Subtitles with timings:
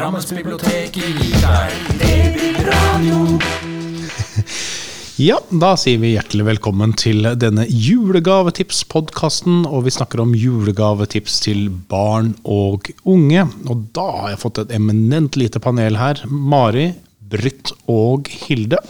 [0.00, 3.18] Drammensbiblioteket gir deg Babyradio.
[5.20, 9.66] Ja, da sier vi hjertelig velkommen til denne julegavetips-podkasten.
[9.68, 13.44] Og vi snakker om julegavetips til barn og unge.
[13.68, 16.24] Og da har jeg fått et eminent lite panel her.
[16.32, 18.80] Mari, Britt og Hilde.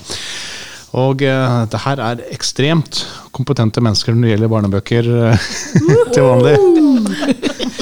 [0.95, 3.03] Og uh, det her er ekstremt
[3.35, 5.51] kompetente mennesker når det gjelder barnebøker uh,
[6.15, 6.90] til vanlig.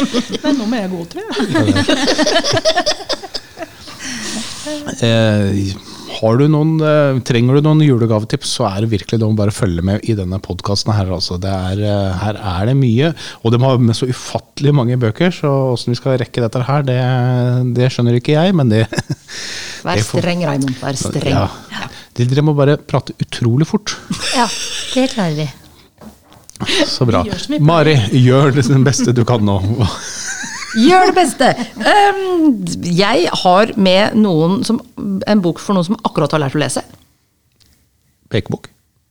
[0.44, 1.32] Men nå må jeg gå, tror jeg.
[5.00, 5.70] Eh,
[6.18, 9.52] har du noen, eh, trenger du noen julegavetips, så er det virkelig det å bare
[9.54, 10.92] følge med i denne podkasten.
[10.96, 11.38] Her, altså.
[11.40, 15.52] Er, eh, her er det mye, og de har med så ufattelig mange bøker, så
[15.74, 16.98] åssen vi skal rekke dette her, det,
[17.78, 18.82] det skjønner ikke jeg, men det
[19.86, 20.74] Vær det får- streng, Raimond.
[20.82, 21.38] Vær streng.
[21.38, 21.88] Ja.
[22.18, 23.94] Dere må bare prate utrolig fort.
[24.34, 24.48] Ja,
[24.94, 25.48] det klarer vi.
[26.86, 27.22] Så bra.
[27.60, 29.58] Mari, gjør det den beste du kan nå.
[30.78, 31.52] Gjør det beste!
[31.80, 36.60] Um, jeg har med noen som, en bok for noen som akkurat har lært å
[36.60, 36.82] lese.
[38.28, 38.68] Pekebok?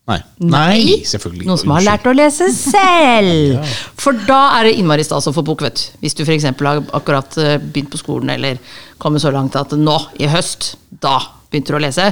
[0.08, 0.20] Nei.
[0.40, 1.48] Nei, selvfølgelig.
[1.50, 3.58] Noen som har lært å lese selv!
[4.04, 5.98] For da er det innmari stas å få bok, vet du.
[6.06, 6.46] Hvis du f.eks.
[6.48, 8.62] har akkurat eh, begynt på skolen, eller
[9.04, 11.18] kommet så langt at nå, i høst, da
[11.52, 12.08] begynte du å lese.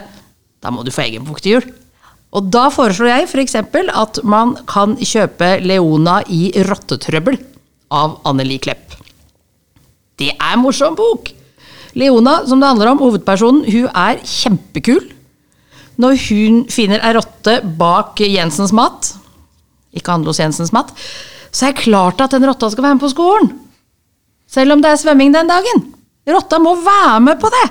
[0.59, 1.69] Da må du få egen bok til jul.
[2.35, 3.55] Og da foreslår jeg f.eks.
[3.55, 7.39] at man kan kjøpe Leona i rottetrøbbel
[7.95, 8.97] av Anneli Klepp.
[10.19, 11.31] Det er en morsom bok!
[11.95, 15.03] Leona, som det handler om, hovedpersonen, hun er kjempekul.
[15.95, 19.13] Når hun finner ei rotte bak Jensens mat,
[19.95, 20.91] ikke handle hos Jensens mat,
[21.55, 23.53] så er det klart at den rotta skal være med på skolen.
[24.51, 25.85] Selv om det er svømming den dagen.
[26.27, 27.65] Rotta må være med på det!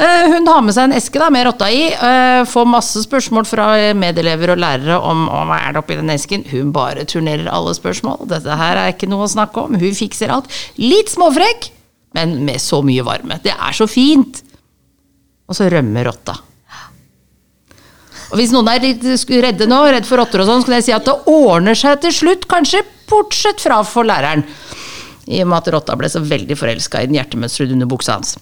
[0.00, 1.82] Eh, Hun har med seg en eske da, med rotta i.
[1.92, 3.66] eh, Får masse spørsmål fra
[3.98, 6.46] medelever og lærere om, hva er det oppi den esken.
[6.50, 8.24] Hun bare turnerer alle spørsmål.
[8.30, 9.76] Dette her er ikke noe å snakke om.
[9.80, 10.48] Hun fikser alt.
[10.80, 11.68] Litt småfrekk,
[12.16, 13.40] men med så mye varme.
[13.44, 14.40] Det er så fint!
[15.50, 16.36] Og så rømmer rotta.
[18.30, 19.02] Og Hvis noen er litt
[19.42, 21.98] redde nå, redd for rotter og sånn, så kan jeg si at det ordner seg
[22.04, 24.44] til slutt, kanskje bortsett fra for læreren.
[25.26, 28.36] I og med at rotta ble så veldig forelska i den hjertemønsteret under buksa hans.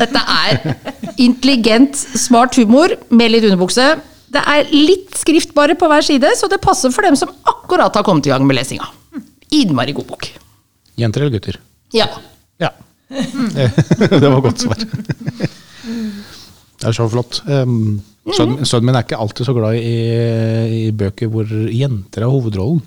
[0.00, 0.76] Dette er
[1.22, 3.86] intelligent, smart humor med litt underbukse.
[4.32, 7.94] Det er litt skrift bare på hver side, så det passer for dem som akkurat
[7.94, 8.88] har kommet i gang med lesinga.
[9.54, 10.28] Innmari god bok.
[10.98, 11.60] Jenter eller gutter?
[11.94, 12.08] Ja.
[12.62, 12.72] Ja.
[14.20, 14.82] det var godt svar.
[16.76, 17.40] Det er så flott.
[17.46, 18.02] Um,
[18.34, 19.98] Sønnen sønnen min er ikke alltid så glad i,
[20.80, 22.80] i bøker hvor jenter er hovedrollen.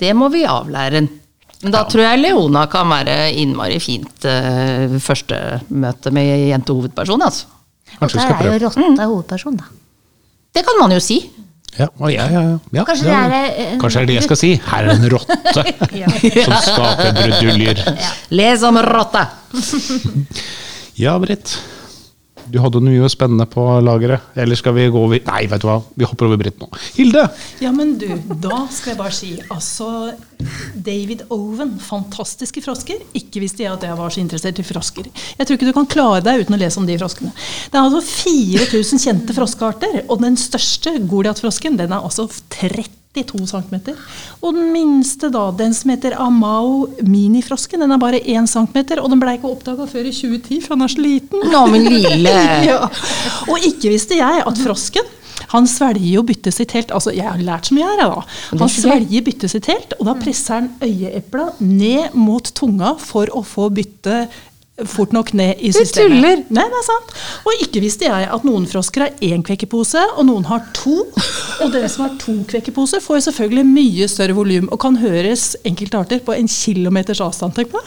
[0.00, 1.02] Det må vi avlære.
[1.60, 5.36] Men da tror jeg Leona kan være innmari fint uh, første
[5.68, 7.24] møte med jentehovedperson.
[7.26, 7.50] Altså.
[7.98, 8.86] Kanskje vi der er jo prøve.
[8.88, 9.68] rotta hovedperson, da.
[10.56, 11.20] Det kan man jo si.
[11.76, 12.54] Ja, ja, ja, ja.
[12.74, 14.52] ja, Kanskje det er, uh, Kanskje det er det jeg skal si.
[14.70, 15.64] Her er en rotte
[16.46, 17.84] som skaper bruduljer.
[18.40, 19.26] Les om rotta!
[21.00, 21.58] Ja, Britt.
[22.50, 24.32] Du hadde noe spennende på lageret.
[24.38, 25.78] Eller skal vi gå over Nei, vet du hva.
[25.98, 26.68] Vi hopper over Britt nå.
[26.96, 27.26] Hilde!
[27.62, 28.08] Ja, men du,
[28.40, 30.12] da skal jeg bare si altså
[30.74, 33.02] David Owen, fantastiske frosker.
[33.16, 35.10] Ikke visste jeg at jeg var så interessert i frosker.
[35.10, 37.34] Jeg tror ikke du kan klare deg uten å lese om de froskene.
[37.70, 42.28] Det er altså 4000 kjente froskearter, og den største, goliatfrosken, den er altså
[43.16, 43.94] 32 cm.
[44.40, 49.08] Og den minste, da, den som heter Amao minifrosken, den er bare 1 cm, og
[49.10, 51.48] den ble ikke oppdaga før i 2010, for den er så liten.
[51.50, 52.36] Nå, min lille
[52.70, 52.84] Ja.
[53.50, 55.16] Og ikke visste jeg at frosken
[55.50, 56.92] han svelger jo byttet sitt helt.
[56.94, 58.22] Altså, jeg har lært så mye her, da.
[58.60, 63.42] Han svelger byttet sitt helt, og da presser han øyeepla ned mot tunga for å
[63.46, 64.36] få byttet
[64.88, 66.10] fort nok ned i Du systemet.
[66.16, 66.42] tuller.
[66.50, 67.14] Nei, det er sant.
[67.44, 71.06] Og ikke visste jeg at noen frosker har én kvekkepose, og noen har to.
[71.60, 75.56] Og dere som har to kvekkeposer, får jo selvfølgelig mye større volum og kan høres
[75.64, 77.54] enkelte arter på en kilometers avstand.
[77.54, 77.82] Tenk på.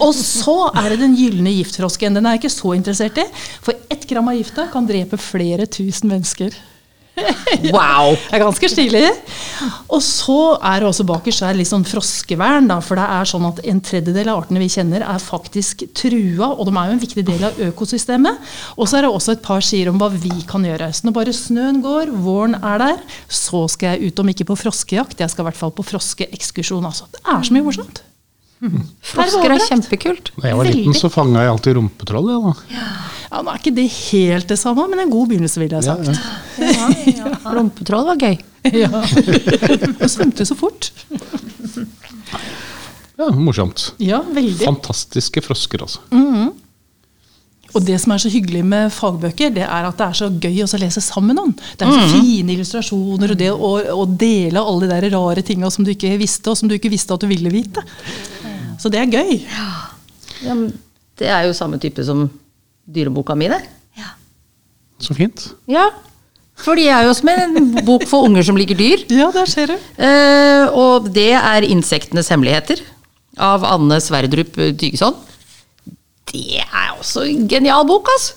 [0.00, 2.14] Og så er det den gylne giftfrosken.
[2.18, 3.24] Den er jeg ikke så interessert i.
[3.64, 6.52] For ett gram av gifta kan drepe flere tusen mennesker.
[7.72, 8.14] Wow!
[8.16, 9.04] Det er ganske stilig.
[9.92, 12.68] Og så er det også bakerst så er litt sånn froskevern.
[12.70, 16.52] Da, for det er sånn at en tredjedel av artene vi kjenner, er faktisk trua.
[16.52, 18.50] Og de er jo en viktig del av økosystemet.
[18.76, 20.90] Og så er det også et par sider om hva vi kan gjøre.
[20.92, 24.58] Så når bare snøen går, våren er der, så skal jeg ut, om ikke på
[24.66, 26.84] froskejakt, jeg skal i hvert fall på froskeekskursjon.
[26.86, 27.08] Altså.
[27.16, 28.04] Det er så mye morsomt.
[29.04, 30.32] Frosker er kjempekult.
[30.40, 32.30] Da jeg var liten, så fanga jeg alltid rumpetroll.
[32.32, 32.44] jeg,
[32.76, 32.84] da.
[33.30, 35.96] Ja, Nå er ikke det helt det samme, men en god begynnelse, vil jeg ha
[35.96, 37.16] Ja, sagt.
[37.16, 37.32] ja.
[37.56, 38.36] Rumpetroll var gøy.
[38.74, 38.90] Ja.
[40.02, 40.90] Og svømte så fort.
[43.16, 43.92] ja, morsomt.
[44.02, 44.64] Ja, veldig.
[44.66, 46.00] Fantastiske frosker, altså.
[47.76, 50.62] Og det som er så hyggelig med fagbøker, det er at det er så gøy
[50.64, 51.52] å lese sammen med noen.
[51.76, 55.68] Det er så fine illustrasjoner, og det å, å dele alle de der rare tinga
[55.74, 57.84] som du ikke visste, og som du ikke visste at du ville vite.
[58.80, 59.42] Så det er gøy.
[60.46, 60.70] Ja, men
[61.20, 62.26] det er jo samme type som
[62.86, 63.62] dyreboka mi, det.
[63.98, 64.12] Ja.
[65.02, 65.48] Så fint.
[65.70, 65.88] Ja.
[66.56, 69.04] For de er jo som en bok for unger som liker dyr.
[69.20, 69.76] Ja, der ser du.
[69.76, 72.80] Eh, og det er 'Insektenes hemmeligheter'
[73.36, 75.14] av Anne Sverdrup Dygeson.
[76.32, 78.34] Det er også en genial bok, altså!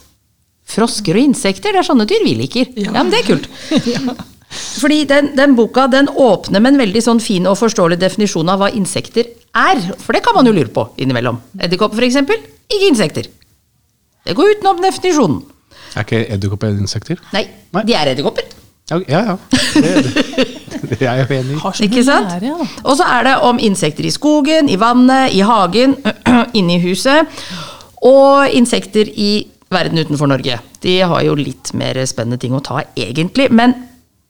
[0.70, 2.68] Frosker og insekter, det er sånne dyr vi liker.
[2.78, 3.48] Ja, men det er kult.
[4.82, 8.62] Fordi den, den boka den åpner med en veldig sånn fin og forståelig definisjon av
[8.62, 9.82] hva insekter er.
[10.04, 11.40] For det kan man jo lure på innimellom.
[11.58, 12.38] Edderkopper, for eksempel.
[12.70, 13.30] Ikke insekter.
[14.28, 15.42] Det går utenom definisjonen.
[15.96, 17.22] Er ikke edderkopper insekter?
[17.34, 17.84] Nei, Nei.
[17.88, 18.48] de er edderkopper.
[18.90, 19.20] Ja, ja.
[19.32, 19.36] ja.
[19.74, 21.86] Det, det, det er jeg jo enig i.
[21.86, 22.48] Ikke sant?
[22.84, 25.96] Og så er det om insekter i skogen, i vannet, i hagen,
[26.58, 27.30] inne i huset.
[28.06, 29.32] Og insekter i
[29.70, 30.58] verden utenfor Norge.
[30.82, 33.50] De har jo litt mer spennende ting å ta, egentlig.
[33.54, 33.76] Men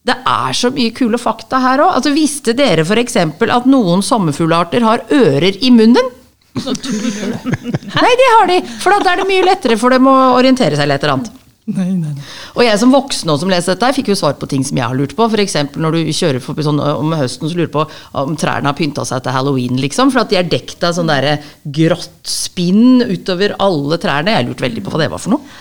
[0.06, 1.94] det er så mye kule fakta her òg.
[1.98, 3.16] Altså, visste dere f.eks.
[3.20, 6.16] at noen sommerfuglarter har ører i munnen?
[8.00, 8.56] Nei, det har de!
[8.82, 11.36] For da er det mye lettere for dem å orientere seg eller et eller annet.
[11.70, 12.24] Nei, nei, nei.
[12.56, 14.86] Og jeg som voksen også som leser dette, fikk jo svar på ting som jeg
[14.90, 15.26] har lurt på.
[15.30, 15.54] F.eks.
[15.78, 17.84] når du kjører forbi sånn om høsten så lurer på
[18.18, 20.10] om trærne har pynta seg til halloween, liksom.
[20.10, 24.34] For at de er dekt av sånn derre grått spinn utover alle trærne.
[24.34, 25.60] Jeg lurte veldig på hva det var for noe.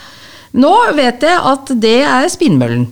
[0.58, 2.88] Nå vet jeg at det er spinnmøllen.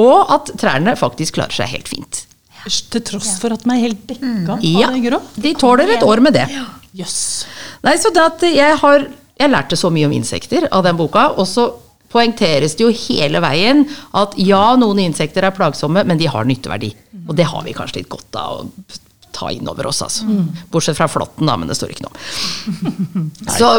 [0.00, 2.24] Og at trærne faktisk klarer seg helt fint.
[2.66, 5.22] Til tross for at de er helt dekka Ja, av det grå.
[5.46, 6.48] de tåler et år med det.
[6.96, 7.46] Jøss.
[7.86, 9.06] Nei, så det at jeg har
[9.40, 11.70] Jeg lærte så mye om insekter av den boka, og så
[12.12, 13.86] poengteres det jo hele veien
[14.18, 16.90] at ja, noen insekter er plagsomme, men de har nytteverdi.
[17.24, 18.98] Og det har vi kanskje litt godt av å
[19.32, 20.26] ta inn over oss, altså.
[20.68, 23.30] Bortsett fra flåtten, da, men det står ikke noe om.
[23.58, 23.70] Så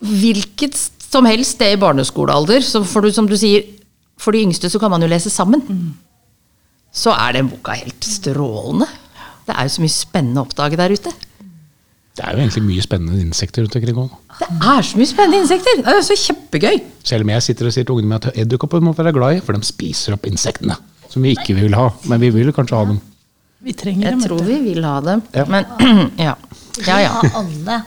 [0.00, 0.78] hvilket
[1.12, 3.66] som helst sted i barneskolealder, så for du, som du sier,
[4.22, 5.60] for de yngste så kan man jo lese sammen.
[6.94, 8.88] Så er den boka helt strålende.
[9.44, 11.12] Det er jo så mye spennende å oppdage der ute.
[12.12, 14.10] Det er jo egentlig mye spennende insekter rundt omkring òg.
[14.38, 15.78] Det er så mye spennende insekter!
[15.80, 16.82] Det er jo så kjempegøy.
[17.08, 19.40] Selv om jeg sitter og sier til ungene mine at edderkopper må være glad i,
[19.46, 20.76] for de spiser opp insektene.
[21.08, 21.86] Som vi ikke vil ha.
[22.10, 23.00] Men vi vil kanskje ha dem.
[23.64, 24.22] Vi trenger Jeg dem.
[24.26, 25.44] tror vi vil ha dem, Ja.
[25.48, 25.64] men
[26.28, 26.34] ja.
[26.86, 27.12] Ja ja.
[27.22, 27.80] Ha alle.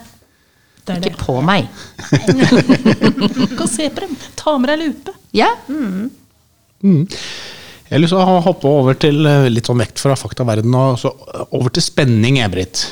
[0.86, 1.12] Det er det.
[1.12, 1.66] Ikke på meg.
[3.36, 4.16] Du kan se på dem.
[4.38, 5.14] Ta med deg lupe.
[5.34, 5.48] Ja.
[6.82, 10.98] Jeg har lyst til å hoppe over til eh, litt sånn vekt fra faktaverden og
[10.98, 11.12] så
[11.54, 12.82] over til spenning, jeg, Britt.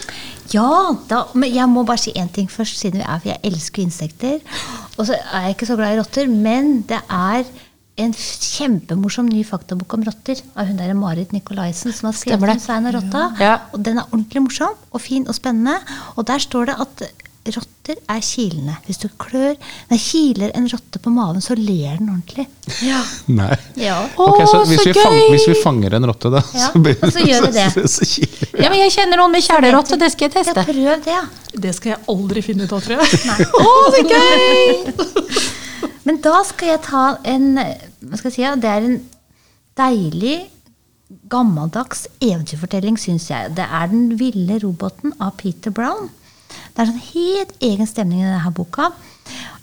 [0.54, 3.42] Ja, da, men jeg må bare si én ting først, siden vi er, for jeg
[3.50, 4.40] elsker insekter.
[4.96, 7.48] Og så er jeg ikke så glad i rotter, men det er
[8.04, 12.62] en kjempemorsom ny faktabok om rotter av hun der Marit Nikolaisen som har skrevet om
[12.62, 13.28] Svein og rotta.
[13.38, 13.52] Ja.
[13.74, 15.76] Og den er ordentlig morsom og fin og spennende.
[16.18, 17.04] Og der står det at
[17.52, 18.74] rotter er kilende.
[18.86, 19.54] Hvis du klør
[19.90, 22.46] Nei, kiler en rotte på maven, så ler den ordentlig.
[22.82, 23.02] Ja.
[23.28, 23.50] Nei.
[23.76, 23.98] Ja.
[24.16, 25.28] Okay, så hvis, så vi fang, gøy!
[25.34, 27.66] hvis vi fanger en rotte, da Ja, blir- og så gjør vi det.
[27.74, 28.62] så- så kiler vi.
[28.64, 30.64] ja, men jeg kjenner noen med kjælerotte, det skal jeg Ja, teste.
[30.72, 31.22] prøv det, ja.
[31.66, 33.48] Det skal jeg aldri finne ut av, tror jeg.
[33.66, 35.44] Å, så gøy!
[36.06, 38.42] Men da skal jeg ta en Hva skal jeg si?
[38.42, 38.98] ja, Det er en
[39.76, 40.34] deilig,
[41.30, 43.54] gammeldags eventyrfortelling, syns jeg.
[43.56, 46.10] Det er 'Den ville roboten' av Peter Brown.
[46.74, 48.90] Det er sånn helt egen stemning i denne boka.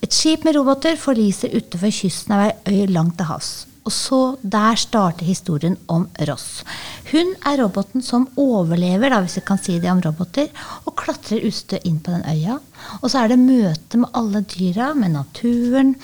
[0.01, 3.51] Et skip med roboter forliser utenfor kysten av ei øy langt til havs.
[3.81, 6.63] Og så Der starter historien om Ross.
[7.11, 10.49] Hun er roboten som overlever, da, hvis vi kan si det om roboter,
[10.85, 12.59] og klatrer ustø inn på den øya.
[13.01, 15.95] Og så er det møte med alle dyra, med naturen.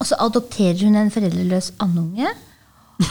[0.00, 2.34] Og så adopterer hun en foreldreløs andunge.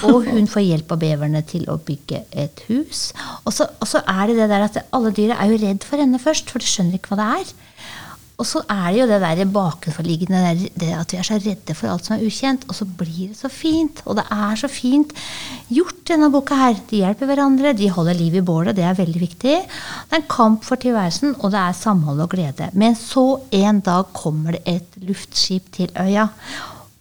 [0.08, 3.10] Og hun får hjelp av beverne til å bygge et hus.
[3.44, 6.00] Og så, og så er det det der at alle dyra er jo redd for
[6.00, 7.54] henne først, for de skjønner ikke hva det er.
[8.42, 10.40] Og så er det jo det der bakenforliggende
[10.82, 12.66] det at vi er så redde for alt som er ukjent.
[12.68, 14.02] Og så blir det så fint.
[14.10, 15.14] Og det er så fint
[15.70, 16.80] gjort, denne boka her.
[16.90, 19.56] De hjelper hverandre, de holder liv i bålet, det er veldig viktig.
[19.62, 22.72] Det er en kamp for tilværelsen, og det er samhold og glede.
[22.74, 26.28] Men så en dag kommer det et luftskip til øya.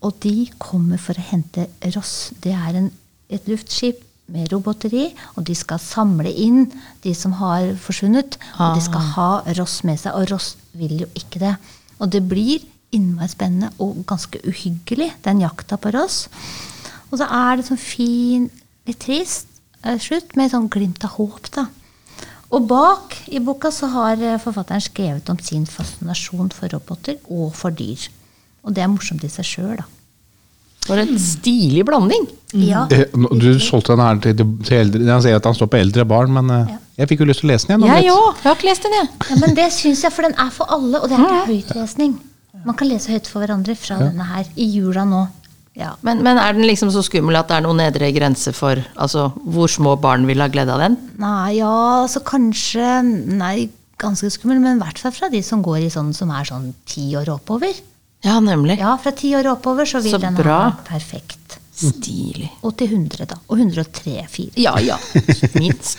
[0.03, 2.33] Og de kommer for å hente Ross.
[2.43, 2.91] Det er en,
[3.31, 6.65] et luftskip med roboteri, og de skal samle inn
[7.05, 8.39] de som har forsvunnet.
[8.59, 11.57] Og de skal ha Ross med seg, og Ross vil jo ikke det.
[12.01, 16.27] Og det blir innmari spennende og ganske uhyggelig, den jakta på Ross.
[17.11, 18.49] Og så er det sånn fin,
[18.89, 19.49] litt trist
[19.85, 21.69] eh, slutt, med sånn glimt av håp, da.
[22.53, 27.53] Og bak i boka så har eh, forfatteren skrevet om sin fascinasjon for roboter og
[27.57, 28.09] for dyr.
[28.65, 29.89] Og det er morsomt i seg sjøl, da.
[30.83, 32.25] For en stilig blanding.
[32.59, 32.87] Ja.
[32.91, 33.05] Eh,
[33.39, 34.35] Du solgte den her til,
[34.67, 36.79] til eldre Jeg sier at han står på eldre barn, men eh, Ja.
[36.99, 38.03] jeg fikk jo lyst til å lese den igjen.
[38.03, 38.41] Jeg òg.
[38.43, 39.09] Jeg har ikke lest den, jeg.
[39.31, 42.17] Ja, men det syns jeg, for den er for alle, og det er ikke høytlesning.
[42.67, 45.23] Man kan lese høyt for hverandre fra denne her i jula nå.
[45.79, 45.95] Ja.
[46.05, 49.31] Men, men er den liksom så skummel at det er noen nedre grense for altså,
[49.41, 50.99] hvor små barn vil ha glede av den?
[51.23, 51.71] Nei, ja,
[52.03, 52.91] altså kanskje
[53.39, 53.71] Nei,
[54.03, 56.75] ganske skummel, men i hvert fall fra de som går i sånn som er sånn
[56.91, 57.73] ti år oppover.
[58.23, 58.79] Ja, nemlig.
[58.79, 60.59] Ja, fra ti år oppover så vil Så den bra.
[60.71, 61.59] ha perfekt.
[61.75, 62.51] Stilig.
[62.63, 63.41] Og til 100, da.
[63.51, 64.53] Og 103, 4.
[64.63, 64.99] Ja ja,
[65.59, 65.99] minst.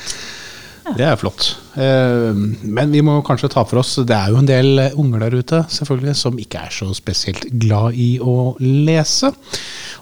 [0.83, 1.45] Det er flott.
[1.79, 2.35] Eh,
[2.67, 5.61] Men vi må kanskje ta for oss Det er jo en del unger der ute
[5.71, 9.31] selvfølgelig, som ikke er så spesielt glad i å lese.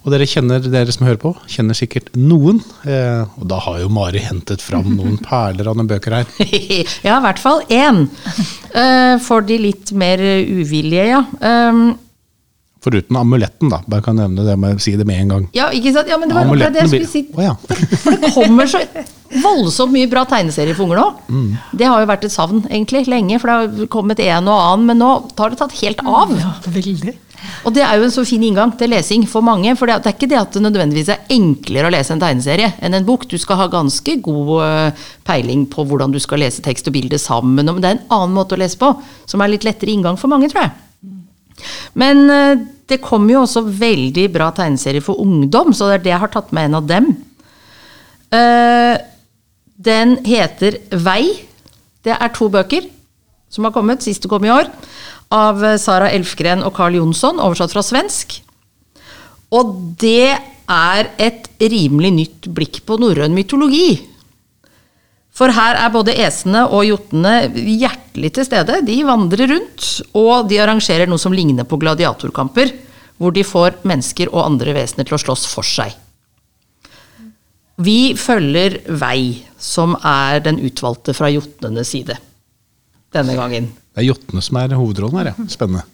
[0.01, 2.63] Og dere kjenner, dere som hører på, kjenner sikkert noen.
[2.89, 6.25] eh, Og da har jo Mari hentet fram noen perler av noen bøker her.
[7.07, 8.07] ja, i hvert fall én.
[8.73, 11.21] Eh, For de litt mer uvillige, ja.
[12.81, 13.81] Foruten amuletten, da.
[13.85, 15.47] Bare kan nevne det med, si det med en gang.
[15.53, 16.09] Ja, ikke sant?
[16.09, 17.25] Ja, men det var akkurat det jeg skulle si.
[17.38, 17.53] Oh, ja.
[18.03, 18.81] For det kommer så
[19.41, 21.05] voldsomt mye bra tegneserier for unger nå.
[21.29, 21.51] Mm.
[21.77, 24.89] Det har jo vært et savn egentlig lenge, for det har kommet en og annen,
[24.89, 26.33] men nå tar det tatt helt av.
[26.35, 27.15] Ja, veldig.
[27.65, 29.73] Og det er jo en så fin inngang til lesing for mange.
[29.77, 32.73] For det er er ikke det at det nødvendigvis er enklere å lese en tegneserie
[32.81, 33.27] enn en bok.
[33.29, 37.21] Du skal ha ganske god eh, peiling på hvordan du skal lese tekst og bilde
[37.21, 37.55] sammen.
[37.55, 38.93] Men det er en annen måte å lese på,
[39.25, 40.73] som er litt lettere inngang for mange, tror jeg.
[41.98, 46.13] Men eh, det kommer jo også veldig bra tegneserier for ungdom, så det er det
[46.13, 47.12] jeg har tatt med en av dem.
[48.32, 48.96] Eh,
[49.82, 51.24] Den heter Vei.
[52.06, 52.86] Det er to bøker
[53.51, 54.70] som har kommet, siste kom i år,
[55.34, 58.39] av eh, Sara Elfgren og Carl Jonsson, oversatt fra svensk.
[59.51, 60.38] Og det
[60.72, 64.00] er et rimelig nytt blikk på norrøn mytologi.
[65.41, 68.75] For her er både esene og jotnene hjertelig til stede.
[68.86, 72.75] De vandrer rundt, og de arrangerer noe som ligner på gladiatorkamper,
[73.17, 75.95] hvor de får mennesker og andre vesener til å slåss for seg.
[77.81, 82.19] Vi følger Vei, som er den utvalgte fra jotnenes side.
[83.12, 83.71] Denne gangen.
[83.95, 85.50] Det er jotnene som er hovedrollen her, ja.
[85.50, 85.88] Spennende.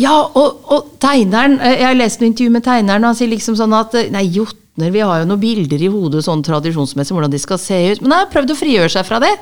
[0.00, 3.58] Ja, og, og tegneren jeg Jeg leste noe intervju med tegneren, og han sier liksom
[3.60, 4.26] sånn at nei, Nei,
[4.72, 8.00] jotner, vi har jo noen bilder i hodet sånn tradisjonsmessig hvordan de skal se ut.
[8.02, 9.32] Men jeg har prøvd å frigjøre seg fra det.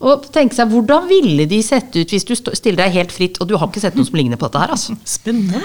[0.00, 3.48] Og tenke seg, hvordan ville de sett ut hvis du stiller deg helt fritt, og
[3.48, 4.96] du har ikke sett noe som ligner på dette her, altså.
[5.04, 5.60] Spennende.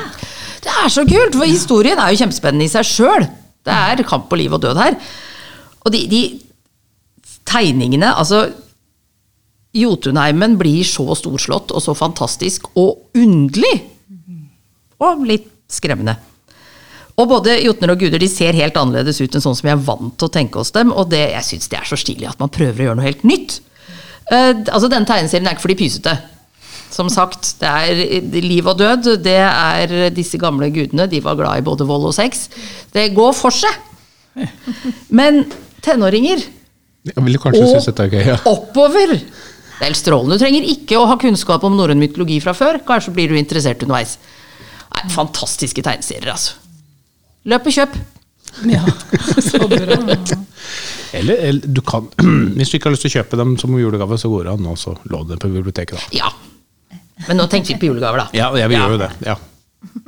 [0.62, 3.30] Det er så kult, for historien er jo kjempespennende i seg sjøl.
[3.66, 5.00] Det er kamp på liv og død her.
[5.86, 6.22] Og de, de
[7.48, 8.50] tegningene, altså
[9.76, 13.74] Jotunheimen blir så storslått og så fantastisk og underlig.
[15.04, 16.16] Og litt skremmende.
[17.16, 19.84] Og både jotner og guder de ser helt annerledes ut enn sånn som jeg er
[19.88, 22.42] vant til å tenke hos dem, og det, jeg syns det er så stilig at
[22.42, 23.60] man prøver å gjøre noe helt nytt.
[24.28, 26.16] Uh, altså Denne tegneserien er ikke for de pysete.
[26.92, 29.10] Som sagt, det er liv og død.
[29.24, 31.08] Det er disse gamle gudene.
[31.12, 32.46] De var glad i både vold og sex.
[32.94, 33.74] Det går for seg.
[35.20, 35.44] Men
[35.84, 36.42] tenåringer
[37.06, 38.24] Jeg ville kanskje og synes dette er gøy.
[38.34, 38.38] Ja.
[38.52, 40.38] oppover Det er helt strålende.
[40.38, 42.80] Du trenger ikke å ha kunnskap om norrøn mytologi fra før.
[42.88, 44.16] Kanskje blir du interessert underveis.
[44.96, 46.65] Nei, fantastiske tegneserier, altså.
[47.46, 47.96] Løp og kjøp.
[48.72, 48.82] Ja,
[49.50, 49.98] så bra.
[51.16, 52.08] Eller, eller du kan,
[52.58, 54.70] hvis du ikke har lyst til å kjøpe dem som julegave, så går det an
[54.72, 54.76] å
[55.12, 55.96] låne dem på biblioteket.
[56.00, 56.04] da.
[56.16, 56.30] Ja.
[57.30, 58.28] Men nå tenkte vi på julegaver, da.
[58.36, 59.12] Ja, jeg vil gjøre jo det.
[59.28, 59.36] Ja.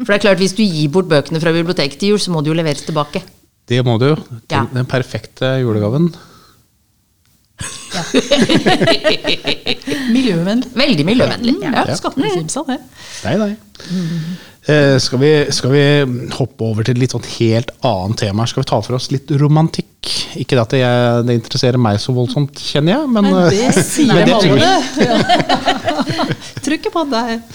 [0.02, 2.42] For det er klart, hvis du gir bort bøkene fra biblioteket til jul, så må
[2.44, 3.22] de jo leveres tilbake.
[3.68, 4.10] Det må du.
[4.52, 4.64] Ja.
[4.74, 6.10] Den- perfekte julegaven.
[10.14, 10.70] Miljøvennlig.
[10.78, 11.56] Veldig miljøvennlig.
[11.64, 11.96] Ja, Ja.
[11.98, 12.78] Skattefimsa, det.
[13.26, 13.52] Nei, nei.
[14.68, 15.84] Eh, skal, vi, skal vi
[16.36, 18.44] hoppe over til et litt sånn helt annet tema?
[18.50, 20.10] Skal vi ta for oss litt romantikk?
[20.42, 20.82] Ikke at det,
[21.28, 24.72] det interesserer meg så voldsomt, kjenner jeg, men, Men det eh, sier men det alle.
[26.68, 27.48] Trykker på deg.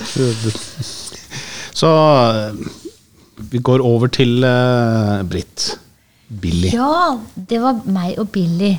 [1.77, 2.65] Så eh,
[3.53, 5.75] vi går over til uh, Britt.
[6.33, 6.71] Billy.
[6.73, 8.73] Ja, det var meg og Billy.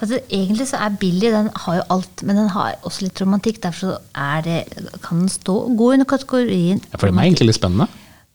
[0.00, 3.20] At det, egentlig så er Billy den har jo alt, men den har også litt
[3.20, 3.60] romantikk.
[3.62, 4.60] Derfor så er det,
[5.04, 7.88] kan den stå, gå under kategorien Ja, for det er egentlig litt spennende.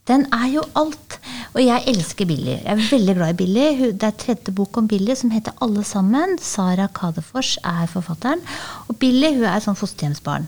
[0.05, 1.17] Den er jo alt.
[1.55, 2.59] Og jeg elsker Billy.
[2.59, 3.69] Jeg er veldig glad i Billy.
[3.97, 6.37] Det er tredje bok om Billy som heter Alle sammen.
[6.41, 8.43] Sara Kadefors er forfatteren.
[8.87, 10.45] Og Billy hun er et sånn fosterhjemsbarn.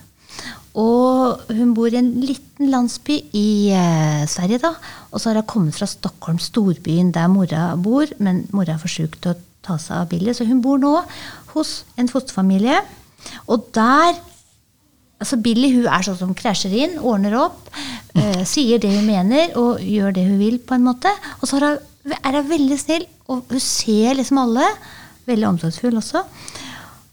[0.78, 4.76] Og hun bor i en liten landsby i eh, Sverige, da.
[5.10, 8.92] Og så har hun kommet fra Stockholm, storbyen der mora bor, men mora er for
[8.92, 10.94] sjuk til å ta seg av Billy, så hun bor nå
[11.56, 12.82] hos en fosterfamilie.
[13.52, 14.18] Og der
[15.18, 17.72] Altså Billy hun er sånn som krasjer inn, ordner opp,
[18.14, 20.60] eh, sier det hun mener og gjør det hun vil.
[20.60, 21.10] på en måte.
[21.42, 21.80] Og så er
[22.38, 24.68] hun, veldig snill, og hun ser liksom alle.
[25.26, 26.22] Veldig omsorgsfull også.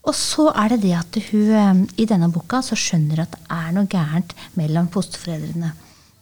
[0.04, 3.42] Og så er det det at hun eh, i denne boka så skjønner at det
[3.56, 5.72] er noe gærent mellom fosterforeldrene.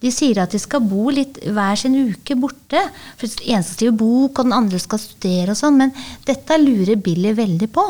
[0.02, 2.80] De sier at de skal bo litt hver sin uke borte.
[3.18, 5.78] For Den ene skal skrive bok, og den andre skal studere og sånn.
[5.78, 5.94] Men
[6.26, 7.84] dette lurer Billy veldig på.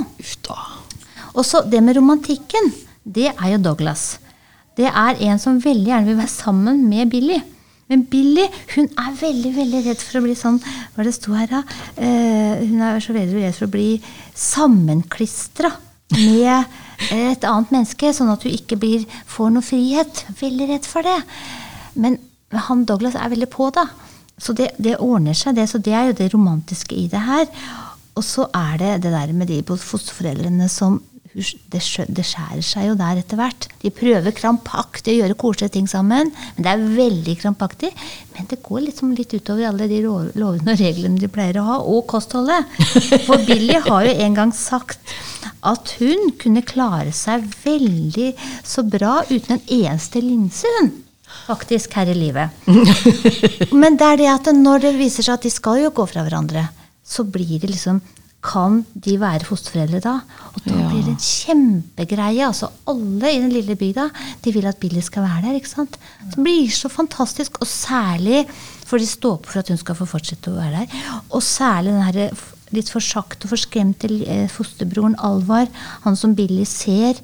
[1.33, 2.69] Og så det med romantikken,
[3.05, 4.19] det er jo Douglas.
[4.77, 7.41] Det er en som veldig gjerne vil være sammen med Billy.
[7.91, 10.61] Men Billy hun er veldig veldig redd for å bli sånn
[10.95, 11.63] Hva det sto her, da?
[11.97, 13.89] Eh, hun er så veldig redd for å bli
[14.39, 15.73] sammenklistra
[16.13, 20.25] med et annet menneske, sånn at hun ikke blir, får noe frihet.
[20.39, 21.19] Veldig redd for det.
[21.99, 22.19] Men
[22.69, 23.87] han Douglas er veldig på, da.
[24.43, 25.69] Så det, det ordner seg, det.
[25.71, 27.49] Så det er jo det romantiske i det her.
[28.19, 31.01] Og så er det det der med de fosterforeldrene som
[31.33, 31.81] det,
[32.13, 33.67] det skjærer seg jo der etter hvert.
[33.81, 37.93] De prøver krampaktig å gjøre koselige ting sammen, men det er veldig krampaktig.
[38.37, 41.79] Men det går liksom litt utover alle de lovene og reglene de pleier å ha,
[41.81, 42.69] og kostholdet.
[43.27, 45.17] For Billy har jo en gang sagt
[45.63, 48.33] at hun kunne klare seg veldig
[48.67, 50.93] så bra uten en eneste linse, hun.
[51.47, 52.65] Faktisk her i livet.
[53.81, 56.27] Men det er det at når det viser seg at de skal jo gå fra
[56.27, 56.67] hverandre,
[57.03, 58.03] så blir det liksom
[58.43, 60.15] Kan de være fosterforeldre da?
[60.55, 60.89] Og da Ja.
[60.91, 62.47] blir det en kjempegreie.
[62.47, 64.09] Altså alle i den lille bygda
[64.43, 65.55] de vil at Billy skal være der.
[65.61, 65.97] ikke sant?
[66.31, 68.47] Det blir så fantastisk, og særlig
[68.85, 70.87] for de står på for at hun skal få fortsette å være der.
[71.31, 75.69] Og særlig den her litt litt forsakte og forskremte eh, fosterbroren Alvar,
[76.03, 77.15] han som Billy ser.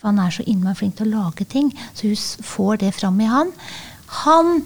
[0.00, 3.20] For han er så innmari flink til å lage ting, så hun får det fram
[3.20, 3.52] i han.
[4.24, 4.62] Han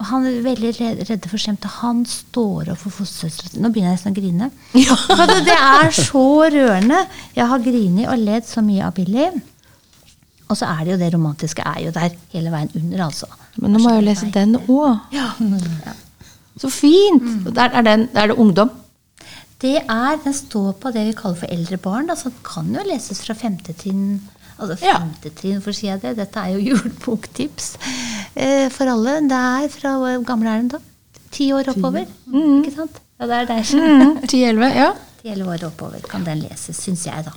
[0.00, 3.70] og han er veldig re- redde for skjemt, og han står opp for fostersøstera Nå
[3.72, 4.48] begynner jeg nesten å grine.
[5.06, 6.98] For det, er så rørende.
[7.36, 9.28] Jeg har grinet og ledd så mye av Billy.
[10.50, 13.30] Og så er det jo det romantiske er jo der hele veien under, altså.
[13.56, 15.14] Men nå må jeg jo lese den òg.
[15.14, 15.30] Ja.
[16.60, 17.24] Så fint!
[17.54, 18.68] Der er, den, er det ungdom.
[19.62, 22.06] Det er, Den står på det vi kaller for eldre barn.
[22.10, 24.20] Da, så den kan jo leses fra femte trinn.
[24.58, 24.98] Altså Ja.
[25.00, 26.14] femte trinn, for å si det.
[26.16, 27.72] Dette er jo juleboktips
[28.36, 29.20] eh, for alle.
[29.28, 30.82] Det er fra hvor gammel er den da?
[31.34, 32.06] Ti år oppover.
[32.30, 33.00] Ikke sant?
[33.18, 33.64] Ja, det er der.
[33.74, 34.90] Mm, 10-11, ja.
[35.24, 37.32] Ti-elleve år oppover kan den leses, syns jeg, da.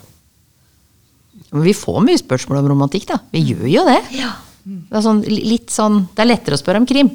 [1.54, 3.18] Men vi får mye spørsmål om romantikk, da.
[3.34, 4.00] Vi gjør jo det.
[4.18, 4.34] Ja.
[4.68, 7.08] Det er, sånn, litt sånn, det er lettere å spørre om krim.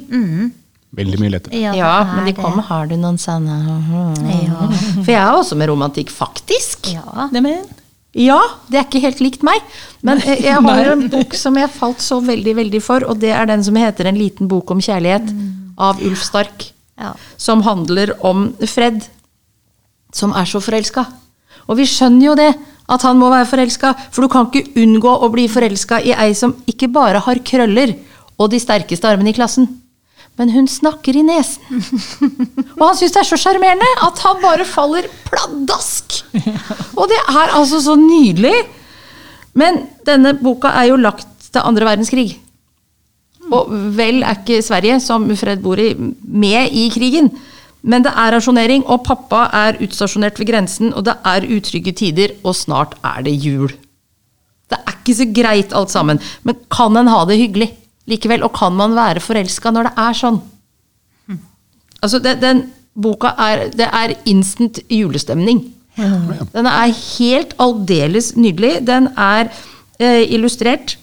[0.93, 1.59] Veldig mye lettere.
[1.61, 3.55] Ja, Ja, men de er kommer Har du noen sanne
[4.25, 4.67] Ja.
[5.03, 6.89] For jeg er også med romantikk, faktisk.
[6.93, 7.27] Ja.
[7.33, 7.63] Neimen,
[8.13, 8.39] Ja,
[8.69, 9.61] det er ikke helt likt meg.
[10.05, 13.49] Men jeg har en bok som jeg falt så veldig, veldig for, og det er
[13.49, 15.33] den som heter En liten bok om kjærlighet,
[15.81, 16.69] av Ulf Stark.
[17.01, 17.15] Ja.
[17.41, 19.01] Som handler om Fred,
[20.13, 21.07] som er så forelska.
[21.65, 22.51] Og vi skjønner jo det,
[22.93, 26.33] at han må være forelska, for du kan ikke unngå å bli forelska i ei
[26.37, 27.95] som ikke bare har krøller
[28.37, 29.69] og de sterkeste armene i klassen,
[30.39, 31.61] men hun snakker i nesen.
[32.79, 36.23] Og han syns det er så sjarmerende at han bare faller pladask.
[36.97, 38.55] Og det er altså så nydelig.
[39.53, 42.31] Men denne boka er jo lagt til andre verdenskrig.
[43.53, 47.29] Og vel er ikke Sverige, som Fred bor i, med i krigen.
[47.83, 52.33] Men det er rasjonering, og pappa er utstasjonert ved grensen, og det er utrygge tider,
[52.41, 53.69] og snart er det jul.
[54.71, 57.69] Det er ikke så greit alt sammen, men kan en ha det hyggelig
[58.09, 58.43] likevel?
[58.45, 60.41] Og kan man være forelska når det er sånn?
[62.03, 62.65] Altså, det, den
[62.99, 65.63] boka er Det er instant julestemning.
[65.95, 68.81] Den er helt aldeles nydelig.
[68.85, 69.49] Den er
[69.99, 70.97] eh, illustrert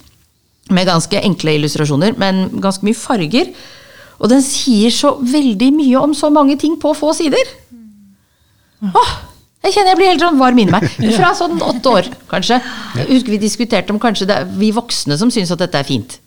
[0.71, 3.51] med ganske enkle illustrasjoner, men ganske mye farger.
[4.21, 7.49] Og den sier så veldig mye om så mange ting på få sider.
[8.81, 9.11] Åh,
[9.65, 10.85] jeg kjenner jeg blir helt sånn varm inni meg.
[11.17, 12.61] Fra sånn åtte år, kanskje.
[12.99, 15.87] Jeg husker vi diskuterte om kanskje det er vi voksne som syns at dette er
[15.87, 16.20] fint.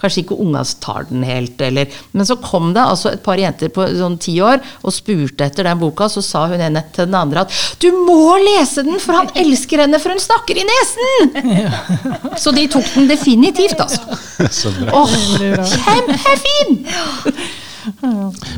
[0.00, 3.70] Kanskje ikke unga tar den helt, eller Men så kom det altså et par jenter
[3.72, 7.16] på sånn ti år og spurte etter den boka, så sa hun ene til den
[7.16, 11.36] andre at du må lese den, for han elsker henne, for hun snakker i nesen!
[12.42, 14.18] Så de tok den definitivt, altså.
[14.60, 15.02] Så bra.
[15.02, 15.14] Åh,
[15.72, 16.82] kjempefin!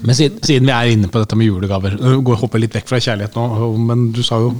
[0.02, 2.88] Men siden, siden vi er inne på dette med julegaver Går går hopper litt vekk
[2.90, 4.54] fra kjærlighet nå, øh, men du sa jo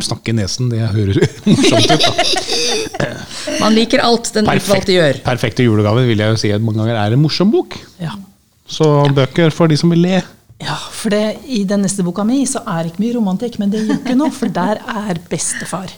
[0.00, 0.70] 'snakke i nesen'.
[0.70, 2.06] Det høres morsomt ut.
[2.98, 3.08] da.
[3.60, 5.20] Man liker alt den utvalgte gjør.
[5.24, 7.76] perfekte julegaver vil jeg jo si at mange ganger er en morsom bok.
[8.00, 8.14] ja.
[8.66, 10.22] Så bøker for de som vil le.
[10.62, 13.72] Ja, for det, I den neste boka mi så er det ikke mye romantikk, men
[13.72, 15.90] det gjør ikke noe, for der er bestefar.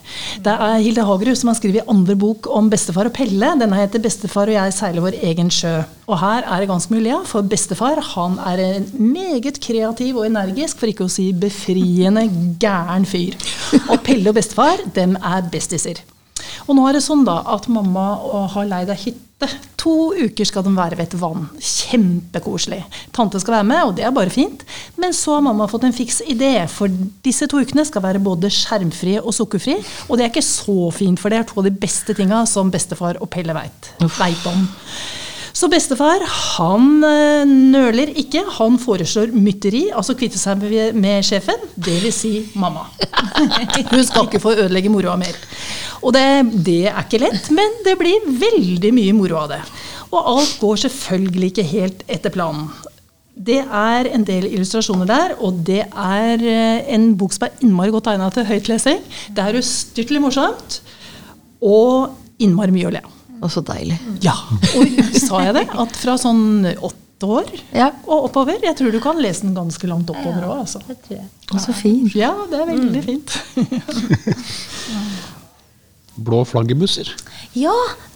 [0.43, 3.53] Det er Hilde Hagerud som har skrevet andre bok om bestefar og Pelle.
[3.61, 5.85] Denne heter 'Bestefar og jeg seiler vår egen sjø'.
[6.09, 10.27] Og her er det ganske mulig, ja, for bestefar han er en meget kreativ og
[10.27, 12.25] energisk, for ikke å si befriende
[12.59, 13.37] gæren fyr.
[13.91, 16.01] Og Pelle og bestefar, dem er bestiser.
[16.67, 18.09] Og nå er det sånn da at mamma
[18.55, 19.26] har leid ei hytte.
[19.37, 21.45] To uker skal de være ved et vann.
[21.61, 22.79] Kjempekoselig.
[23.15, 24.65] Tante skal være med, og det er bare fint.
[24.97, 26.89] Men så har mamma fått en fiks idé, for
[27.27, 29.85] disse to ukene skal være både skjermfrie og sukkerfrie.
[30.09, 32.73] Og det er ikke så fint, for det er to av de beste tinga som
[32.73, 33.93] bestefar og Pelle veit
[34.49, 34.65] om.
[35.57, 38.43] Så bestefar han eh, nøler ikke.
[38.59, 42.19] Han foreslår mytteri, altså kvitte seg med, sjefen, dvs.
[42.19, 42.85] Si mamma.
[43.93, 45.39] Hun skal ikke få ødelegge moroa mer.
[46.03, 46.27] Og det,
[46.67, 49.63] det er ikke lett, men det blir veldig mye moro av det.
[50.11, 52.69] Og alt går selvfølgelig ikke helt etter planen.
[53.37, 57.97] Det er en del illustrasjoner der, og det er eh, en bok som er innmari
[57.97, 59.01] godt egna til høytlesing.
[59.33, 60.83] Det er ustyrtelig morsomt.
[61.65, 62.13] Og
[62.45, 63.16] innmari mye å le av.
[63.41, 63.99] Å, så deilig.
[64.25, 64.35] Ja.
[64.79, 65.67] Og sa jeg det?
[65.77, 67.91] At fra sånn åtte år Ja.
[68.05, 70.83] og oppover Jeg tror du kan lese den ganske langt oppover òg, altså.
[70.89, 72.15] Det tror så fint.
[72.17, 73.39] Ja, det er veldig fint.
[76.17, 77.11] Blå flaggermuser.
[77.57, 77.75] Ja,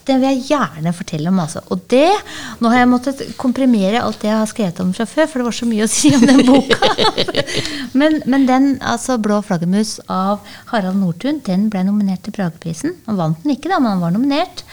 [0.08, 1.40] det vil jeg gjerne fortelle om.
[1.42, 1.60] Altså.
[1.72, 2.08] Og det,
[2.60, 5.48] Nå har jeg måttet komprimere alt det jeg har skrevet om fra før, for det
[5.50, 6.78] var så mye å si om den boka.
[8.00, 10.40] men, men den, altså 'Blå flaggermus' av
[10.72, 12.96] Harald Nordtun, den ble nominert til Brageprisen.
[13.06, 14.64] Han vant den ikke, da, men han var nominert.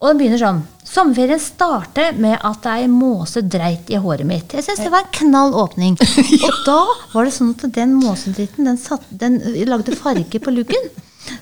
[0.00, 0.60] Og den begynner sånn.
[0.90, 4.54] Sommerferien starter med at ei måse dreit i håret mitt.
[4.56, 5.98] Jeg syns det var en knall åpning.
[6.48, 6.80] Og da
[7.12, 9.36] var det sånn at den måsedritten den, satt, den
[9.68, 10.88] lagde farge på luggen.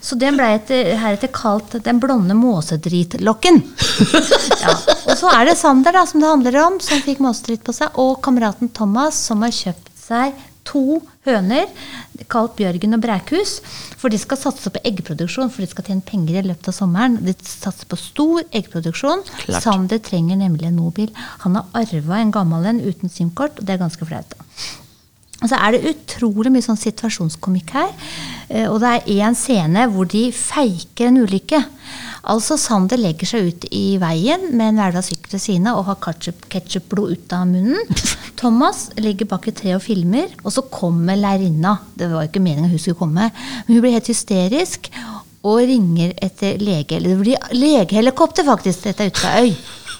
[0.03, 3.63] Så den ble etter, heretter kalt 'den blonde måsedritlokken'.
[4.59, 4.75] Ja.
[5.07, 7.95] Og så er det Sander da, som det handler om, som fikk måsedritt på seg,
[7.95, 10.35] og kameraten Thomas, som har kjøpt seg
[10.69, 11.71] to høner,
[12.29, 13.59] kalt Bjørgen og Brækhus.
[13.99, 17.19] For de skal satse på eggproduksjon, for de skal tjene penger i løpet av sommeren.
[17.27, 19.25] De satser på stor eggproduksjon.
[19.43, 19.65] Klart.
[19.65, 21.11] Sander trenger nemlig en mobil.
[21.45, 24.39] Han har arva en gammel en uten SIM-kort, og det er ganske flaut.
[25.39, 27.91] Og så er det utrolig mye sånn situasjonskomikk her.
[28.51, 31.61] Eh, Og det er én scene hvor de feiker en ulykke.
[32.29, 36.49] Altså Sander legger seg ut i veien med en hverdagssykkel til sine og har ketchup-
[36.51, 37.79] ketsjupblod ut av munnen.
[38.41, 41.77] Thomas ligger bak et tre og filmer, og så kommer lærerinna.
[41.97, 44.91] Det var jo ikke meningen hun skulle komme, men hun blir helt hysterisk
[45.47, 46.99] og ringer etter lege.
[46.99, 48.85] Eller det blir legehelikopter, faktisk.
[48.91, 49.55] Dette er ute fra øy.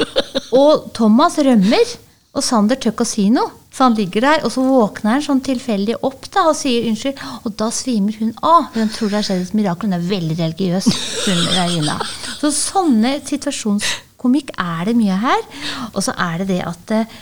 [0.59, 1.95] Og Thomas rømmer,
[2.35, 3.55] og Sander tør ikke å si noe.
[3.79, 7.21] Så han ligger der, og så våkner han sånn tilfeldig opp da, og sier unnskyld.
[7.47, 8.73] Og da svimer hun av.
[8.75, 9.87] Hun tror det har skjedd et mirakel.
[9.87, 10.89] Hun er veldig religiøs.
[11.29, 11.93] Hun.
[12.41, 15.47] Så sånne situasjonskomikk er det mye her.
[15.93, 17.15] Og så er det det at eh,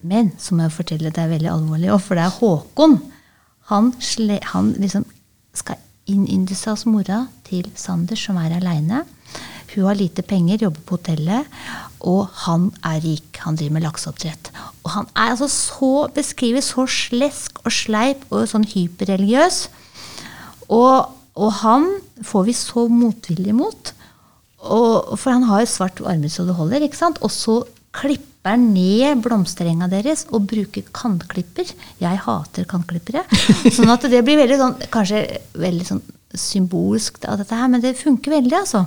[0.00, 2.94] Men så må jeg fortelle, det er veldig alvorlig òg, for det er Håkon.
[3.68, 5.04] Han, sle, han liksom
[5.54, 5.76] skal
[6.08, 9.04] innynde seg hos mora til Sander, som er aleine.
[9.74, 11.60] Hun har lite penger, jobber på hotellet,
[12.00, 13.40] og han er rik.
[13.44, 14.50] Han driver med lakseoppdrett.
[14.84, 19.62] Og han er altså så beskrevet så slesk og sleip og sånn hyperreligiøs.
[20.70, 21.88] Og, og han
[22.24, 23.92] får vi så motvillig mot.
[24.60, 27.20] Og, for han har jo svart armer så det holder, ikke sant?
[27.24, 27.60] Og så
[27.96, 31.68] klipper han ned blomsterenga deres og bruker kantklipper.
[32.00, 33.26] Jeg hater kantklippere.
[33.76, 35.24] Sånn at det blir veldig sånn, kanskje
[35.60, 36.04] veldig sånn
[36.38, 38.84] symbolsk av dette her, men det funker veldig, altså.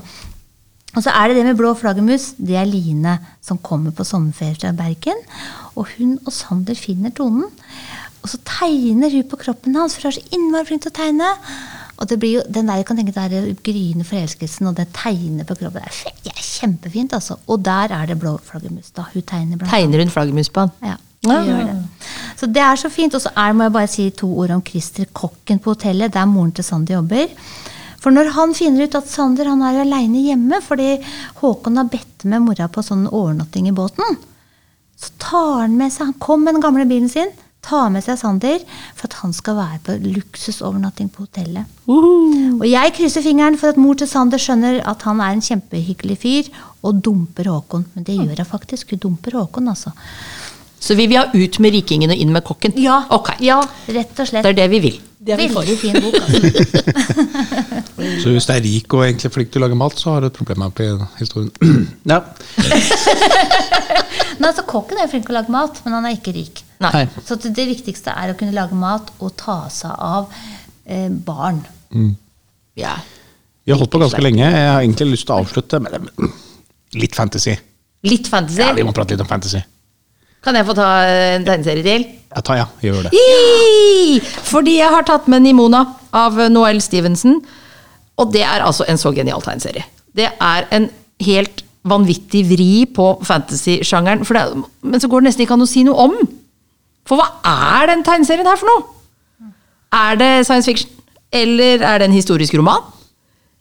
[0.96, 2.34] Og så er det det med blå flaggermus.
[2.38, 5.22] Det er Line som kommer på sommerferie fra Bergen.
[5.76, 7.48] Og hun og Sander finner tonen.
[8.24, 10.98] Og så tegner hun på kroppen hans, for hun er så innmari flink til å
[11.00, 11.32] tegne.
[11.98, 15.46] Og det blir jo, den der, jeg kan tenke der gryende forelskelsen og det tegner
[15.50, 15.84] på kroppen.
[15.86, 17.38] Det er, er kjempefint, altså.
[17.48, 18.92] Og der er det blå flaggermus.
[18.96, 19.06] da.
[19.14, 20.72] Hun tegner blant Tegner hun flaggermus på han?
[20.84, 21.38] ja, Ja.
[21.44, 22.10] det.
[22.36, 23.14] Så det er så fint.
[23.16, 26.26] Og så er, må jeg bare si to ord om Christer, kokken på hotellet, der
[26.26, 27.28] moren til Sander jobber.
[28.04, 30.98] For når han finner ut at Sander han er aleine hjemme fordi
[31.40, 34.20] Håkon har bedt med mora på sånn overnatting i båten,
[35.00, 37.32] så tar han med seg Han kom med den gamle bilen sin,
[37.64, 38.60] tar med seg Sander
[38.92, 41.82] for at han skal være på luksusovernatting på hotellet.
[41.88, 46.20] Og jeg krysser fingeren for at mor til Sander skjønner at han er en kjempehyggelig
[46.20, 46.52] fyr,
[46.84, 47.86] og dumper Håkon.
[47.96, 48.92] Men det gjør hun faktisk.
[48.92, 49.94] Hun dumper Håkon, altså.
[50.84, 52.76] Så vi vil ha ut med rikingen og inn med kokken?
[52.76, 53.40] Ja, okay.
[53.40, 54.44] ja rett og slett.
[54.44, 54.98] det er det vi vil.
[55.24, 55.48] Det er vi.
[55.54, 56.18] Veldig fin bok.
[56.20, 57.80] Altså.
[58.24, 60.30] Så hvis det er rik og egentlig flink til å lage mat, så har du
[60.30, 60.88] et problem her på
[61.20, 61.52] historien.
[62.12, 62.20] ja.
[64.40, 66.64] Nei, altså, Kokken er flink til å lage mat, men han er ikke rik.
[66.84, 67.06] Nei.
[67.26, 70.32] Så det det viktigste er å kunne lage mat og ta seg av
[70.86, 71.62] eh, barn.
[72.80, 72.96] Ja.
[73.64, 74.44] Vi har holdt på ganske lenge.
[74.44, 76.10] Jeg har egentlig lyst til å avslutte med
[77.00, 77.56] litt fantasy.
[78.04, 78.60] Litt fantasy.
[78.66, 79.62] Ja, Vi må prate litt om fantasy.
[80.44, 82.04] Kan jeg få ta en tegneserie til?
[82.34, 83.14] Ja, ta ja, gjør det.
[84.50, 87.40] Fordi jeg har tatt med Nimona av Noel Stevenson.
[88.22, 89.86] Og det er altså en så genial tegneserie.
[90.14, 90.90] Det er en
[91.24, 94.24] helt vanvittig vri på fantasy-sjangeren.
[94.82, 96.16] Men så går det nesten ikke an å si noe om.
[97.10, 97.28] For hva
[97.80, 99.52] er den tegneserien her for noe?
[99.94, 100.92] Er det science fiction?
[101.34, 102.86] Eller er det en historisk roman?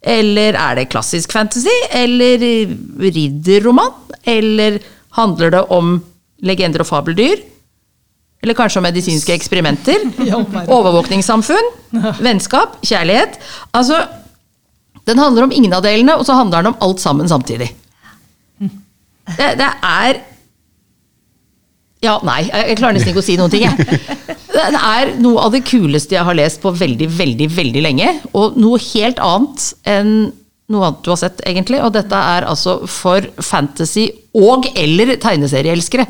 [0.03, 1.73] Eller er det klassisk fantasy?
[1.95, 2.43] Eller
[3.03, 3.95] ridderroman?
[4.29, 4.79] Eller
[5.19, 5.97] handler det om
[6.43, 7.43] legender og fabeldyr?
[8.43, 10.03] Eller kanskje om medisinske eksperimenter?
[10.77, 11.71] Overvåkningssamfunn?
[12.27, 12.81] Vennskap?
[12.83, 13.39] Kjærlighet?
[13.75, 14.03] Altså,
[15.09, 17.71] den handler om ingen av delene, og så handler den om alt sammen samtidig.
[18.59, 20.21] Det, det er
[22.03, 24.01] Ja, nei, jeg klarer nesten ikke å si noen ting, jeg.
[24.53, 28.09] Det er noe av det kuleste jeg har lest på veldig, veldig, veldig lenge.
[28.37, 30.11] Og noe helt annet enn
[30.73, 31.79] noe annet du har sett, egentlig.
[31.87, 36.07] Og dette er altså for fantasy- og eller tegneserieelskere.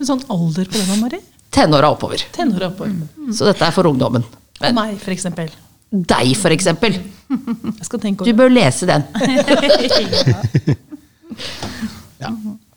[0.00, 1.20] Men sånn alder på den, Mari?
[1.52, 2.22] Tenåra oppover.
[2.34, 2.96] Tenåra oppover.
[3.36, 4.24] Så dette er for ungdommen.
[4.60, 5.50] Og meg, for eksempel.
[5.90, 6.96] Deg, for eksempel.
[7.30, 9.02] Jeg skal tenke Du bør lese den.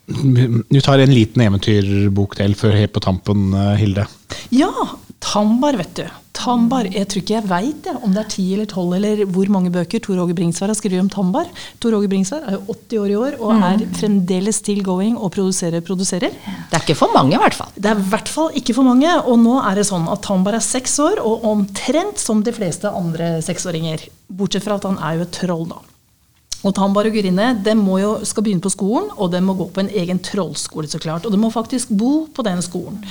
[0.03, 4.03] Du tar en liten eventyrbok til før helt på tampen, eh, Hilde.
[4.53, 4.69] Ja,
[5.23, 6.03] Tambar, vet du.
[6.33, 9.69] Tambar, Jeg tror ikke jeg veit om det er ti eller tolv eller hvor mange
[9.73, 11.45] bøker Tor Åge Bringsvær har skrevet om Tambar.
[11.79, 15.31] Tor Åge Bringsvær er jo 80 år i år og er fremdeles still going og
[15.35, 16.33] produserer, produserer.
[16.33, 17.69] Det er ikke for mange, i hvert fall.
[17.77, 19.13] Det er i hvert fall ikke for mange.
[19.29, 22.89] Og nå er det sånn at Tambar er seks år, og omtrent som de fleste
[22.89, 24.09] andre seksåringer.
[24.33, 25.83] Bortsett fra at han er jo et troll, da.
[26.71, 29.83] Tambar og Gurine de må jo, skal begynne på skolen, og de må gå på
[29.83, 30.87] en egen trollskole.
[30.87, 33.03] så klart, Og de må faktisk bo på den skolen.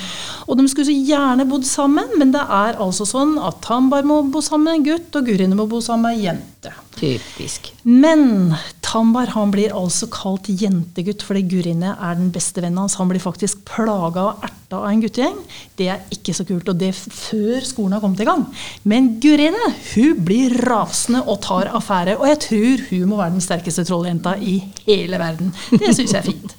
[0.48, 4.22] Og de skulle så gjerne bodd sammen, men det er altså sånn at Tambar må
[4.22, 6.72] bo sammen med en gutt, og Gurine må bo sammen med ei jente.
[6.96, 7.72] Typisk.
[7.84, 8.54] Men
[8.92, 12.98] Tambar han blir altså kalt jentegutt fordi Gurine er den beste vennen hans.
[13.00, 15.38] Han blir faktisk plaga og erta av en guttegjeng.
[15.78, 18.44] Det er ikke så kult, og det før skolen har kommet i gang.
[18.88, 23.44] Men Gurine hun blir rasende og tar affære, og jeg tror hun må være den
[23.46, 25.54] sterkeste trolljenta i hele verden.
[25.72, 26.56] Det syns jeg er fint.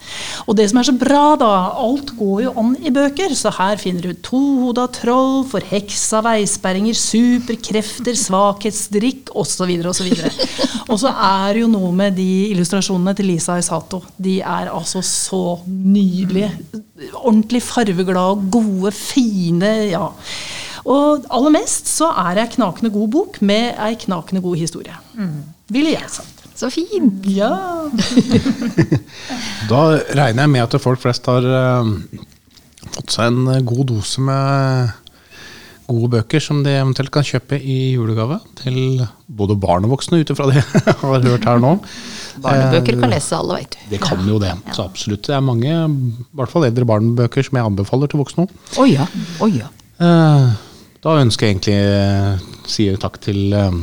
[0.48, 1.52] Og det som er så bra, da,
[1.86, 8.18] alt går jo an i bøker, så her finner du tohoda troll, forheksa veisperringer, superkrefter,
[8.18, 9.78] svakhetsdrikk osv.
[9.94, 10.12] osv.
[10.90, 12.23] Og så er det jo noe med de
[12.54, 14.02] illustrasjonene til Lisa Isato.
[14.18, 16.52] De er altså så nydelige.
[17.14, 19.72] Ordentlig farveglade, gode, fine.
[19.92, 20.08] ja.
[20.84, 24.96] Og aller mest så er det ei knakende god bok med ei knakende god historie.
[25.72, 26.44] Ville jeg sagt.
[26.60, 27.24] Så fint.
[27.26, 27.54] Ja.
[29.72, 29.80] Da
[30.14, 31.88] regner jeg med at folk flest har uh,
[32.94, 34.92] fått seg en eh, god dose med
[35.88, 40.32] gode bøker som de eventuelt kan kjøpe i julegave til både barn og voksne, ut
[40.34, 41.74] ifra det jeg har hørt her nå.
[42.44, 43.82] Barnebøker kan lese alle, veit du.
[43.92, 45.26] Det kan jo det, så absolutt.
[45.28, 48.56] Det er mange, i hvert fall eldre barnebøker, som jeg anbefaler til voksne òg.
[48.82, 49.10] Å ja.
[49.44, 49.70] Oh ja.
[50.02, 50.54] Eh,
[51.04, 53.76] Da ønsker jeg egentlig eh, sier takk til eh,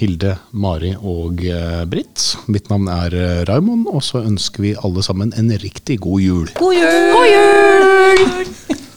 [0.00, 2.28] Hilde, Mari og eh, Britt.
[2.48, 6.46] Mitt navn er eh, Raymond, og så ønsker vi alle sammen en riktig god jul.
[6.60, 7.10] God jul!
[7.16, 8.78] God jul!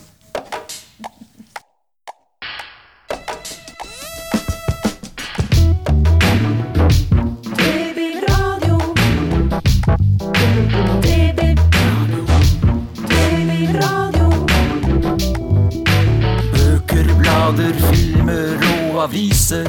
[19.00, 19.66] aviser.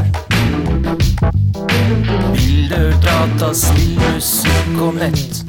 [2.35, 5.45] Bilder, data, spill, musikk og nett.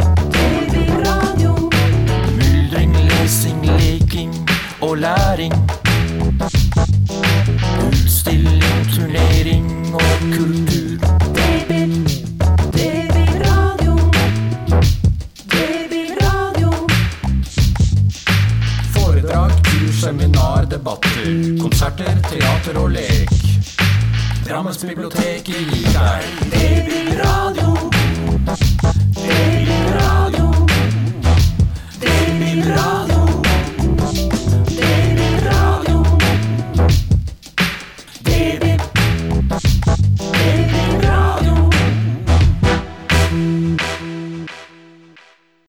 [2.38, 4.49] Myldring, lesing, leking
[4.81, 5.53] og læring.
[7.88, 10.01] Utstilling, turnering og
[10.38, 10.99] kultur.
[18.93, 21.57] Foredrag, kurs, seminar, debatter.
[21.61, 23.34] Konserter, teater og lek.
[24.55, 25.83] Drammens bibliotek i.
[25.93, 26.23] Babyradio.
[26.51, 27.94] Babyradio.